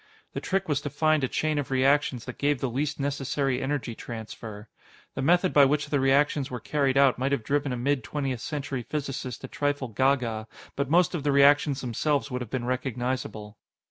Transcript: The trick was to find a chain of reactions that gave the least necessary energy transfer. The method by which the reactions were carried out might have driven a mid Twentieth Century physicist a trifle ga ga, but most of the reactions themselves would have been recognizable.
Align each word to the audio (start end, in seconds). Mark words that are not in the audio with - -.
The 0.33 0.41
trick 0.41 0.67
was 0.67 0.81
to 0.81 0.89
find 0.89 1.23
a 1.23 1.27
chain 1.27 1.59
of 1.59 1.69
reactions 1.69 2.25
that 2.25 2.39
gave 2.39 2.59
the 2.59 2.71
least 2.71 2.99
necessary 2.99 3.61
energy 3.61 3.93
transfer. 3.93 4.67
The 5.13 5.21
method 5.21 5.53
by 5.53 5.65
which 5.65 5.89
the 5.91 5.99
reactions 5.99 6.49
were 6.49 6.59
carried 6.59 6.97
out 6.97 7.19
might 7.19 7.31
have 7.31 7.43
driven 7.43 7.71
a 7.71 7.77
mid 7.77 8.03
Twentieth 8.03 8.41
Century 8.41 8.81
physicist 8.81 9.43
a 9.43 9.47
trifle 9.47 9.89
ga 9.89 10.15
ga, 10.15 10.45
but 10.75 10.89
most 10.89 11.13
of 11.13 11.21
the 11.21 11.31
reactions 11.31 11.81
themselves 11.81 12.31
would 12.31 12.41
have 12.41 12.49
been 12.49 12.65
recognizable. 12.65 13.59